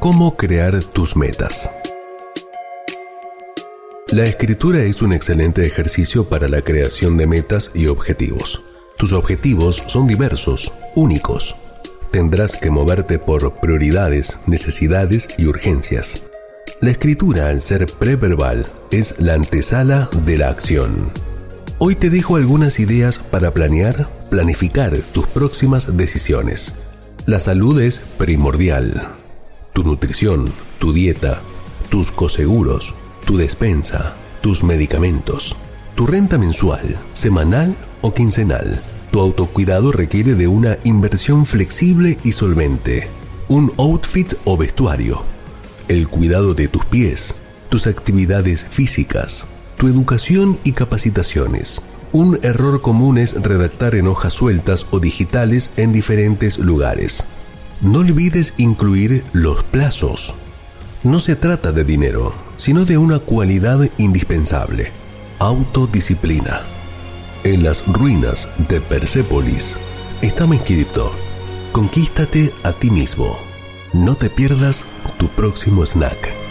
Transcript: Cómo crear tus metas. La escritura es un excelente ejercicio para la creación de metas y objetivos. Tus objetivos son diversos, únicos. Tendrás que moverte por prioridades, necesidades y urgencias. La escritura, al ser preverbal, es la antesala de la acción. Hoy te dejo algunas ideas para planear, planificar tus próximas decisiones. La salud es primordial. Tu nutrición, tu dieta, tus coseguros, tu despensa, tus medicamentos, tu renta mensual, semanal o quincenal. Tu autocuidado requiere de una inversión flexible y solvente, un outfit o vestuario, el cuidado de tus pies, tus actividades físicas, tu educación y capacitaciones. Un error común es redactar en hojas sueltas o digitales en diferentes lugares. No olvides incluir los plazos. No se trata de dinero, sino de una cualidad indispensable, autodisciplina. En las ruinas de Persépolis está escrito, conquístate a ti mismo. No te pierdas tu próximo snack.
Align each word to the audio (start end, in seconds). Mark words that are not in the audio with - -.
Cómo 0.00 0.36
crear 0.36 0.84
tus 0.84 1.16
metas. 1.16 1.68
La 4.12 4.22
escritura 4.22 4.84
es 4.84 5.02
un 5.02 5.12
excelente 5.12 5.66
ejercicio 5.66 6.28
para 6.28 6.48
la 6.48 6.62
creación 6.62 7.16
de 7.16 7.26
metas 7.26 7.72
y 7.74 7.88
objetivos. 7.88 8.62
Tus 8.96 9.12
objetivos 9.12 9.82
son 9.88 10.06
diversos, 10.06 10.72
únicos. 10.94 11.56
Tendrás 12.12 12.56
que 12.56 12.70
moverte 12.70 13.18
por 13.18 13.54
prioridades, 13.54 14.38
necesidades 14.46 15.26
y 15.36 15.46
urgencias. 15.46 16.22
La 16.80 16.92
escritura, 16.92 17.48
al 17.48 17.60
ser 17.60 17.86
preverbal, 17.86 18.70
es 18.92 19.16
la 19.18 19.34
antesala 19.34 20.08
de 20.24 20.38
la 20.38 20.48
acción. 20.48 21.10
Hoy 21.78 21.96
te 21.96 22.08
dejo 22.08 22.36
algunas 22.36 22.78
ideas 22.78 23.18
para 23.18 23.52
planear, 23.52 24.08
planificar 24.30 24.96
tus 25.12 25.26
próximas 25.26 25.96
decisiones. 25.96 26.74
La 27.26 27.40
salud 27.40 27.80
es 27.80 27.98
primordial. 27.98 29.18
Tu 29.78 29.84
nutrición, 29.84 30.46
tu 30.80 30.92
dieta, 30.92 31.40
tus 31.88 32.10
coseguros, 32.10 32.94
tu 33.24 33.36
despensa, 33.36 34.16
tus 34.40 34.64
medicamentos, 34.64 35.54
tu 35.94 36.04
renta 36.04 36.36
mensual, 36.36 36.98
semanal 37.12 37.76
o 38.00 38.12
quincenal. 38.12 38.82
Tu 39.12 39.20
autocuidado 39.20 39.92
requiere 39.92 40.34
de 40.34 40.48
una 40.48 40.78
inversión 40.82 41.46
flexible 41.46 42.18
y 42.24 42.32
solvente, 42.32 43.06
un 43.46 43.72
outfit 43.78 44.34
o 44.44 44.56
vestuario, 44.56 45.22
el 45.86 46.08
cuidado 46.08 46.54
de 46.54 46.66
tus 46.66 46.84
pies, 46.84 47.36
tus 47.68 47.86
actividades 47.86 48.64
físicas, 48.64 49.46
tu 49.76 49.86
educación 49.86 50.58
y 50.64 50.72
capacitaciones. 50.72 51.82
Un 52.10 52.40
error 52.42 52.80
común 52.80 53.16
es 53.16 53.40
redactar 53.40 53.94
en 53.94 54.08
hojas 54.08 54.32
sueltas 54.32 54.86
o 54.90 54.98
digitales 54.98 55.70
en 55.76 55.92
diferentes 55.92 56.58
lugares. 56.58 57.22
No 57.80 58.00
olvides 58.00 58.54
incluir 58.56 59.24
los 59.32 59.62
plazos. 59.62 60.34
No 61.04 61.20
se 61.20 61.36
trata 61.36 61.70
de 61.70 61.84
dinero, 61.84 62.34
sino 62.56 62.84
de 62.84 62.98
una 62.98 63.20
cualidad 63.20 63.88
indispensable, 63.98 64.90
autodisciplina. 65.38 66.62
En 67.44 67.62
las 67.62 67.86
ruinas 67.86 68.48
de 68.68 68.80
Persépolis 68.80 69.76
está 70.22 70.44
escrito, 70.52 71.12
conquístate 71.70 72.52
a 72.64 72.72
ti 72.72 72.90
mismo. 72.90 73.38
No 73.92 74.16
te 74.16 74.28
pierdas 74.28 74.84
tu 75.16 75.28
próximo 75.28 75.86
snack. 75.86 76.47